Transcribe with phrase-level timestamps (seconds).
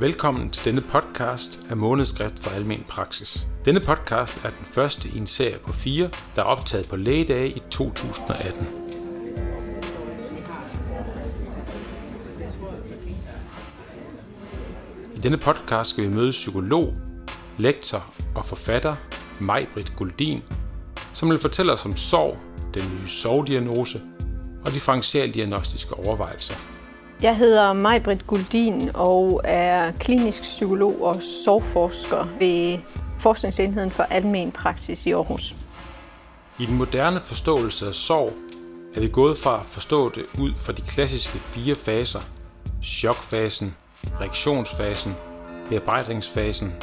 [0.00, 3.48] Velkommen til denne podcast af Månedskrift for Almen Praksis.
[3.64, 7.48] Denne podcast er den første i en serie på fire, der er optaget på lægedage
[7.48, 8.66] i 2018.
[15.14, 16.94] I denne podcast skal vi møde psykolog,
[17.58, 18.96] lektor og forfatter
[19.40, 20.42] Majbrit Guldin,
[21.12, 22.38] som vil fortælle os om sorg,
[22.74, 24.00] den nye sorgdiagnose
[24.64, 26.54] og differentialdiagnostiske overvejelser.
[27.22, 32.78] Jeg hedder Majbrit Guldin og er klinisk psykolog og sorgforsker ved
[33.18, 35.56] Forskningsenheden for Almen Praksis i Aarhus.
[36.58, 38.32] I den moderne forståelse af sorg
[38.94, 42.20] er vi gået fra at forstå det ud fra de klassiske fire faser,
[42.82, 43.76] chokfasen,
[44.20, 45.14] reaktionsfasen,
[45.68, 46.74] bearbejdningsfasen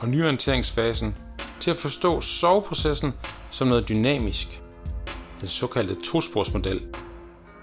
[0.00, 1.16] og nyorienteringsfasen,
[1.60, 3.14] til at forstå soveprocessen
[3.50, 4.62] som noget dynamisk,
[5.40, 6.80] den såkaldte tosporsmodel,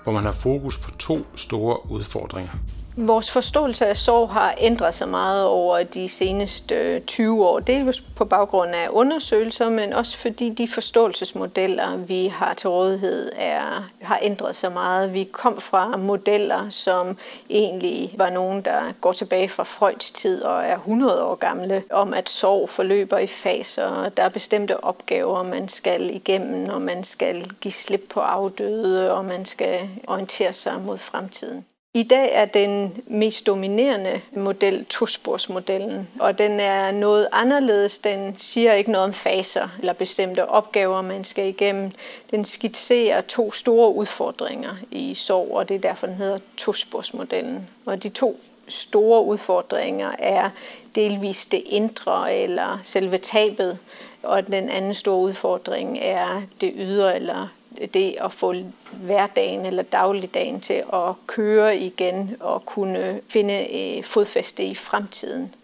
[0.05, 2.51] hvor man har fokus på to store udfordringer.
[2.97, 7.59] Vores forståelse af sorg har ændret sig meget over de seneste øh, 20 år.
[7.59, 13.89] Dels på baggrund af undersøgelser, men også fordi de forståelsesmodeller, vi har til rådighed, er,
[14.01, 15.13] har ændret sig meget.
[15.13, 17.17] Vi kom fra modeller, som
[17.49, 22.13] egentlig var nogen, der går tilbage fra Freuds tid og er 100 år gamle, om
[22.13, 24.09] at sorg forløber i faser.
[24.09, 29.25] Der er bestemte opgaver, man skal igennem, og man skal give slip på afdøde, og
[29.25, 31.65] man skal orientere sig mod fremtiden.
[31.95, 37.99] I dag er den mest dominerende model tosporsmodellen, og den er noget anderledes.
[37.99, 41.91] Den siger ikke noget om faser eller bestemte opgaver, man skal igennem.
[42.31, 47.67] Den skitserer to store udfordringer i sorg, og det er derfor, den hedder tosporsmodellen.
[47.85, 50.49] Og de to store udfordringer er
[50.95, 53.77] delvis det indre eller selve tabet,
[54.23, 57.47] og den anden store udfordring er det ydre eller
[57.93, 58.53] det at få
[58.95, 65.55] hverdagen eller dagligdagen til at køre igen og kunne finde øh, fodfæste i fremtiden.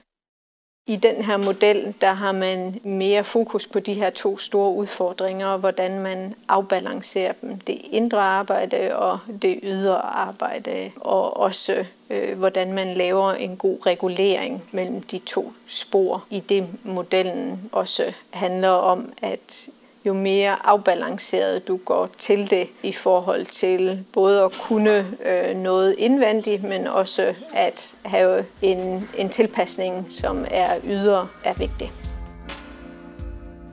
[0.88, 5.48] I den her model, der har man mere fokus på de her to store udfordringer,
[5.48, 7.58] og hvordan man afbalancerer dem.
[7.58, 13.86] Det indre arbejde og det ydre arbejde, og også øh, hvordan man laver en god
[13.86, 16.26] regulering mellem de to spor.
[16.30, 19.70] I det modellen også handler om, at
[20.06, 25.96] jo mere afbalanceret du går til det i forhold til både at kunne øh, noget
[25.98, 31.92] indvendigt, men også at have en, en tilpasning, som er ydre, er vigtig.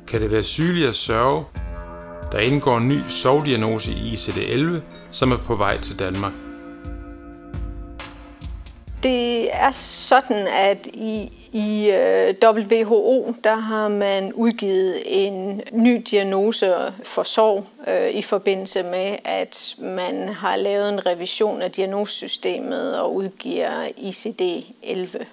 [0.09, 1.44] Kan det være sygelig at sørge?
[2.33, 4.77] Der indgår en ny sovdiagnose i ICD-11,
[5.10, 6.33] som er på vej til Danmark.
[9.03, 16.75] Det er sådan, at i i øh, WHO der har man udgivet en ny diagnose
[17.03, 23.14] for sorg øh, i forbindelse med, at man har lavet en revision af diagnosesystemet og
[23.14, 25.25] udgiver ICD-11.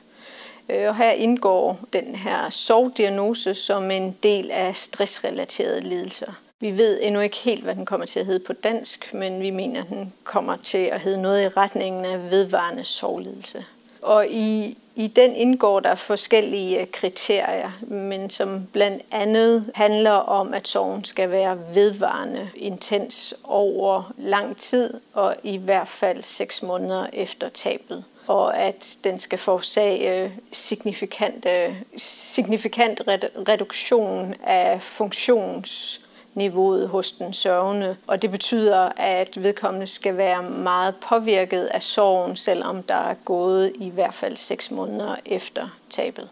[0.70, 6.32] Øh, og her indgår den her sorgdiagnose som en del af stressrelaterede lidelser.
[6.60, 9.50] Vi ved endnu ikke helt, hvad den kommer til at hedde på dansk, men vi
[9.50, 13.66] mener, at den kommer til at hedde noget i retningen af vedvarende sorglidelse.
[14.06, 20.54] Og i i den indgår der forskellige øh, kriterier, men som blandt andet handler om,
[20.54, 27.08] at sorgen skal være vedvarende intens over lang tid, og i hvert fald seks måneder
[27.14, 28.04] efter tabet.
[28.28, 31.46] Og at den skal forårsage øh, signifikant,
[31.98, 33.02] signifikant
[33.48, 36.02] reduktion af funktions
[36.36, 37.98] niveauet hos den sørgende.
[38.08, 43.74] Og det betyder, at vedkommende skal være meget påvirket af sorgen, selvom der er gået
[43.76, 46.30] i hvert fald 6 måneder efter tabet.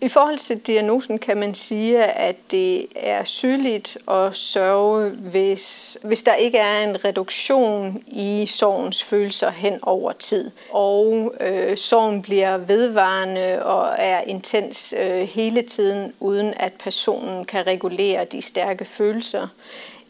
[0.00, 6.22] I forhold til diagnosen kan man sige, at det er sygeligt at sørge, hvis, hvis
[6.22, 10.50] der ikke er en reduktion i sorgens følelser hen over tid.
[10.70, 17.66] Og øh, sorgen bliver vedvarende og er intens øh, hele tiden, uden at personen kan
[17.66, 19.48] regulere de stærke følelser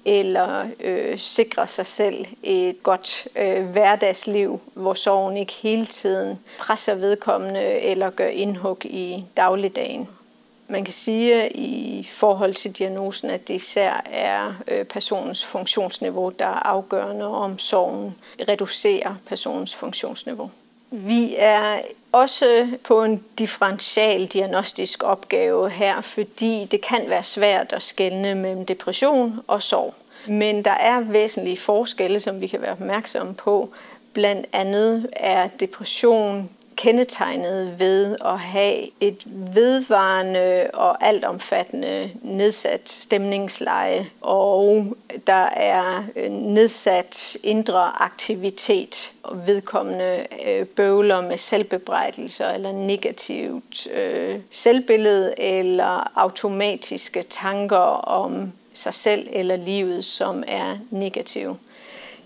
[0.04, 6.94] eller øh, sikre sig selv et godt øh, hverdagsliv, hvor sorgen ikke hele tiden presser
[6.94, 10.08] vedkommende eller gør indhug i dagligdagen.
[10.68, 16.46] Man kan sige i forhold til diagnosen, at det især er øh, personens funktionsniveau, der
[16.46, 18.14] er afgørende, om sorgen
[18.48, 20.50] reducerer personens funktionsniveau.
[20.96, 21.80] Vi er
[22.12, 28.66] også på en differential diagnostisk opgave her, fordi det kan være svært at skelne mellem
[28.66, 29.94] depression og sorg.
[30.26, 33.72] Men der er væsentlige forskelle, som vi kan være opmærksomme på.
[34.12, 44.86] Blandt andet er depression kendetegnet ved at have et vedvarende og altomfattende nedsat stemningsleje, og
[45.26, 54.38] der er øh, nedsat indre aktivitet, og vedkommende øh, bøvler med selvbebrejdelser eller negativt øh,
[54.50, 57.76] selvbillede eller automatiske tanker
[58.06, 61.56] om sig selv eller livet, som er negative.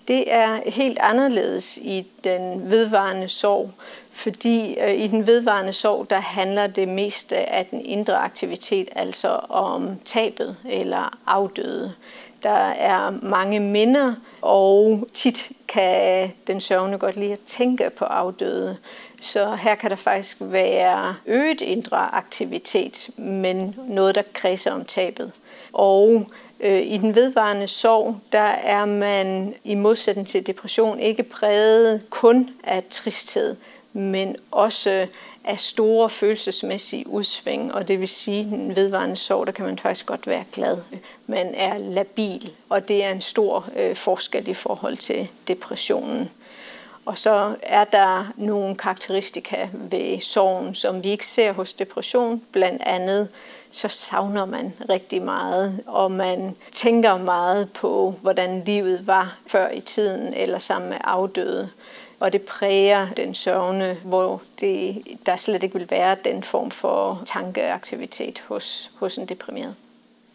[0.09, 3.71] Det er helt anderledes i den vedvarende sorg,
[4.19, 8.89] fordi øh, i den vedvarende sorg, der handler det mest øh, af den indre aktivitet
[8.97, 11.93] altså om tabet eller afdøde.
[12.43, 18.77] Der er mange minder, og tit kan den sørgende godt lide at tænke på afdøde.
[19.21, 25.33] Så her kan der faktisk være øget indre aktivitet, men noget, der kredser om tabet.
[25.73, 26.27] Og
[26.61, 32.51] Øh, I den vedvarende sorg, der er man i modsætning til depression ikke præget kun
[32.65, 33.57] af tristhed,
[33.99, 35.07] men også
[35.45, 39.79] af store følelsesmæssige udsving, og det vil sige, at en vedvarende sorg, der kan man
[39.79, 40.77] faktisk godt være glad.
[41.27, 46.31] Man er labil, og det er en stor øh, forskel i forhold til depressionen.
[47.05, 52.83] Og så er der nogle karakteristika ved sorgen, som vi ikke ser hos depression, blandt
[52.83, 53.29] andet
[53.71, 59.81] så savner man rigtig meget, og man tænker meget på, hvordan livet var før i
[59.81, 61.71] tiden eller sammen med afdøde.
[62.21, 67.23] Og det præger den sørgende, hvor det, der slet ikke vil være den form for
[67.27, 69.75] tankeaktivitet hos, hos en deprimeret.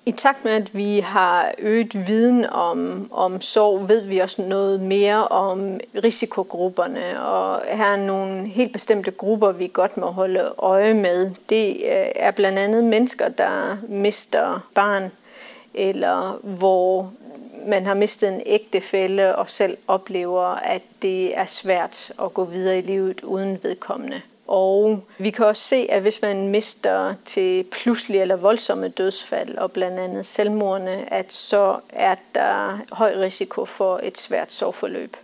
[0.06, 4.80] I takt med, at vi har øget viden om, om sorg, ved vi også noget
[4.80, 7.24] mere om risikogrupperne.
[7.24, 11.32] Og her er nogle helt bestemte grupper, vi godt må holde øje med.
[11.50, 15.12] Det øh, er blandt andet mennesker, der mister barn,
[15.74, 17.12] eller hvor
[17.66, 22.78] man har mistet en ægtefælle og selv oplever, at det er svært at gå videre
[22.78, 24.22] i livet uden vedkommende.
[24.48, 29.72] Og vi kan også se, at hvis man mister til pludselige eller voldsomme dødsfald, og
[29.72, 35.18] blandt andet selvmordene, at så er der høj risiko for et svært sorgforløb.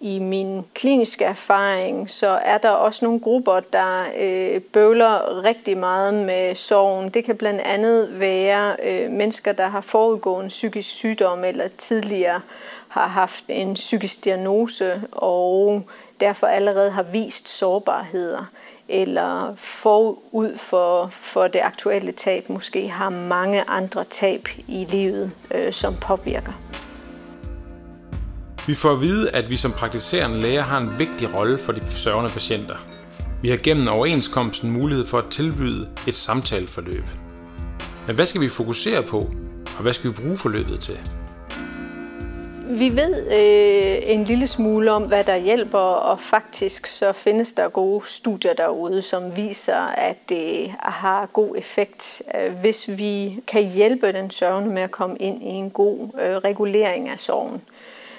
[0.00, 6.14] I min kliniske erfaring, så er der også nogle grupper, der øh, bøvler rigtig meget
[6.14, 7.10] med sorgen.
[7.10, 12.40] Det kan blandt andet være øh, mennesker, der har forudgående psykisk sygdom eller tidligere
[12.88, 15.82] har haft en psykisk diagnose og
[16.20, 18.50] derfor allerede har vist sårbarheder,
[18.88, 25.72] eller forud for, for det aktuelle tab måske har mange andre tab i livet, øh,
[25.72, 26.67] som påvirker.
[28.68, 31.80] Vi får at vide, at vi som praktiserende læger har en vigtig rolle for de
[31.90, 32.76] sørgende patienter.
[33.42, 37.04] Vi har gennem overenskomsten mulighed for at tilbyde et samtaleforløb.
[38.06, 39.18] Men hvad skal vi fokusere på,
[39.76, 40.98] og hvad skal vi bruge forløbet til?
[42.68, 47.68] Vi ved øh, en lille smule om, hvad der hjælper, og faktisk så findes der
[47.68, 54.12] gode studier derude, som viser, at det har god effekt, øh, hvis vi kan hjælpe
[54.12, 57.54] den sørgende med at komme ind i en god øh, regulering af sorgen.
[57.54, 57.60] Øh,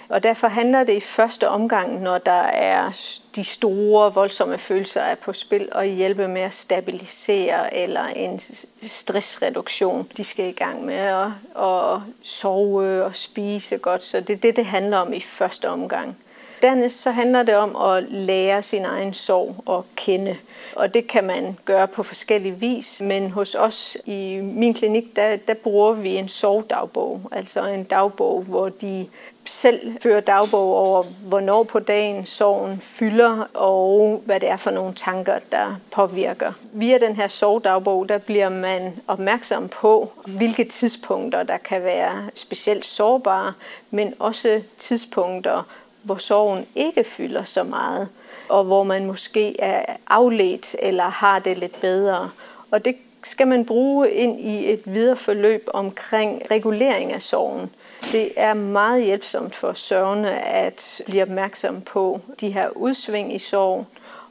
[0.09, 2.91] og derfor handler det i første omgang, når der er
[3.35, 8.39] de store, voldsomme følelser er på spil, og hjælpe med at stabilisere eller en
[8.81, 10.07] stressreduktion.
[10.17, 11.27] De skal i gang med at,
[11.63, 16.17] at sove og spise godt, så det er det, det handler om i første omgang.
[16.61, 20.37] Dernæst så handler det om at lære sin egen sorg at kende.
[20.75, 25.35] Og det kan man gøre på forskellige vis, men hos os i min klinik, der,
[25.35, 29.07] der bruger vi en sorgdagbog, altså en dagbog, hvor de
[29.45, 34.93] selv fører dagbog over, hvornår på dagen sorgen fylder, og hvad det er for nogle
[34.93, 36.53] tanker, der påvirker.
[36.71, 42.85] Via den her sorgdagbog, der bliver man opmærksom på, hvilke tidspunkter, der kan være specielt
[42.85, 43.53] sårbare,
[43.91, 45.63] men også tidspunkter,
[46.03, 48.07] hvor sorgen ikke fylder så meget,
[48.49, 52.29] og hvor man måske er afledt eller har det lidt bedre.
[52.71, 57.69] Og det skal man bruge ind i et videre forløb omkring regulering af sorgen.
[58.11, 63.85] Det er meget hjælpsomt for sørgende at blive opmærksom på de her udsving i sorg,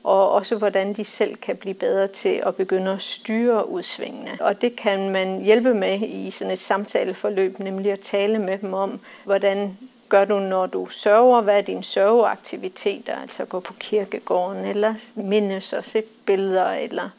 [0.05, 4.31] og også hvordan de selv kan blive bedre til at begynde at styre udsvingene.
[4.41, 8.75] Og det kan man hjælpe med i sådan et samtaleforløb, nemlig at tale med dem
[8.75, 11.41] om, hvordan gør du, når du sørger?
[11.41, 13.17] Hvad er dine sørgeaktiviteter?
[13.23, 17.11] Altså gå på kirkegården, eller mindes og se billeder, eller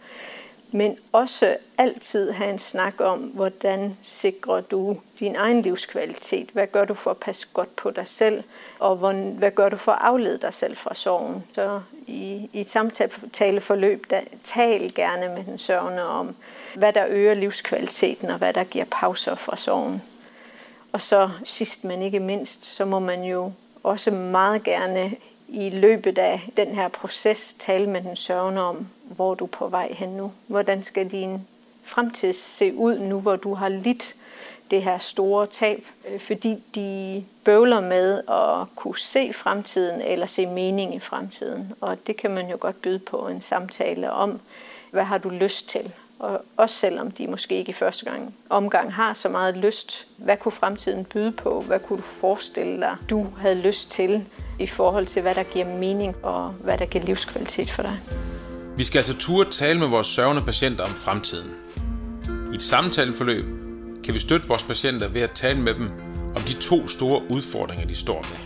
[0.71, 6.49] men også altid have en snak om, hvordan sikrer du din egen livskvalitet?
[6.53, 8.43] Hvad gør du for at passe godt på dig selv?
[8.79, 11.43] Og hvad gør du for at aflede dig selv fra sorgen?
[11.53, 16.35] Så i, i et samtaleforløb, der tal gerne med den sørgende om,
[16.75, 20.01] hvad der øger livskvaliteten og hvad der giver pauser fra sorgen.
[20.91, 23.51] Og så sidst men ikke mindst, så må man jo
[23.83, 25.15] også meget gerne
[25.47, 29.67] i løbet af den her proces tale med den sørgende om, hvor du er på
[29.67, 30.31] vej hen nu.
[30.47, 31.47] Hvordan skal din
[31.83, 34.15] fremtid se ud nu, hvor du har lidt
[34.71, 40.45] det her store tab, øh, fordi de bøvler med at kunne se fremtiden eller se
[40.45, 41.73] mening i fremtiden.
[41.81, 44.39] Og det kan man jo godt byde på en samtale om,
[44.91, 45.93] hvad har du lyst til?
[46.19, 50.37] Og også selvom de måske ikke i første gang omgang har så meget lyst, hvad
[50.37, 51.61] kunne fremtiden byde på?
[51.61, 54.25] Hvad kunne du forestille dig, du havde lyst til
[54.59, 57.99] i forhold til, hvad der giver mening og hvad der giver livskvalitet for dig?
[58.77, 61.51] Vi skal altså turde tale med vores sørgende patienter om fremtiden.
[62.51, 63.45] I et samtaleforløb
[64.03, 65.91] kan vi støtte vores patienter ved at tale med dem
[66.35, 68.39] om de to store udfordringer, de står med.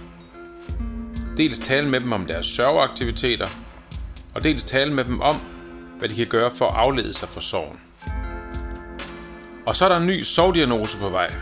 [1.37, 3.47] Dels tale med dem om deres sørgeaktiviteter,
[4.35, 5.41] og dels tale med dem om,
[5.99, 7.79] hvad de kan gøre for at aflede sig fra sorgen.
[9.65, 11.33] Og så er der en ny sovdiagnose på vej.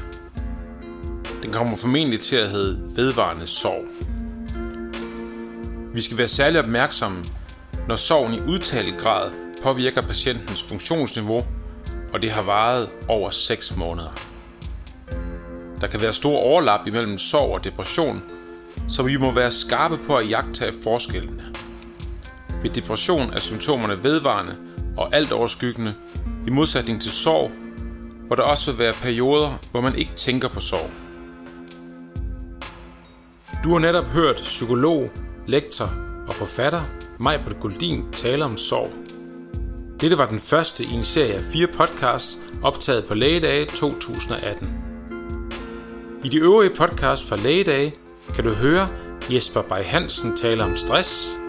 [1.43, 3.85] Den kommer formentlig til at hedde vedvarende sorg.
[5.93, 7.23] Vi skal være særlig opmærksomme,
[7.87, 9.31] når sorgen i udtalt grad
[9.63, 11.45] påvirker patientens funktionsniveau,
[12.13, 14.19] og det har varet over 6 måneder.
[15.81, 18.23] Der kan være stor overlap imellem sorg og depression,
[18.89, 21.43] så vi må være skarpe på at jagtage forskellene.
[22.61, 24.55] Ved depression er symptomerne vedvarende
[24.97, 25.93] og alt overskyggende,
[26.47, 27.51] i modsætning til sorg,
[28.27, 30.89] hvor der også vil være perioder, hvor man ikke tænker på sorg.
[33.63, 35.09] Du har netop hørt psykolog,
[35.47, 35.89] lektor
[36.27, 36.81] og forfatter
[37.19, 38.89] Majbert Guldin tale om sorg.
[40.01, 44.69] Dette var den første i en serie af fire podcasts optaget på Lægedage 2018.
[46.23, 47.93] I de øvrige podcasts fra Lægedage
[48.35, 48.87] kan du høre
[49.29, 51.39] Jesper Bay Hansen tale om stress,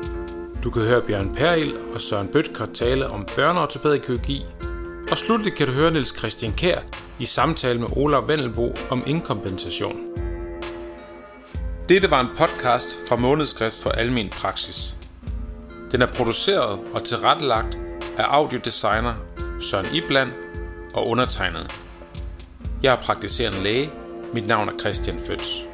[0.64, 4.47] du kan høre Bjørn Peril og Søren Bøtker tale om børneortopædikirurgi,
[5.11, 6.78] og slutligt kan du høre Niels Christian Kær
[7.19, 10.00] i samtale med Olaf Vendelbo om inkompensation.
[11.88, 14.97] Dette var en podcast fra Månedskrift for Almen Praksis.
[15.92, 17.78] Den er produceret og tilrettelagt
[18.19, 19.14] af audiodesigner
[19.61, 20.33] Søren Ibland
[20.95, 21.81] og undertegnet.
[22.83, 23.90] Jeg er praktiserende læge.
[24.35, 25.71] Mit navn er Christian Føds.